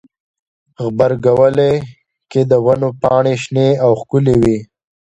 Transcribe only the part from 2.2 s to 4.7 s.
کې د ونو پاڼې شنې او ښکلي وي.